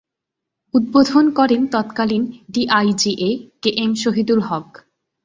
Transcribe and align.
উদ্বোধন 0.73 1.25
করেন 1.37 1.61
তৎকালীন 1.67 2.23
D 2.49 2.63
I 2.71 2.87
G 2.95 3.11
A 3.21 3.31
K 3.61 3.69
M 3.75 3.91
Shahidul 3.95 4.39
Haque. 4.41 4.69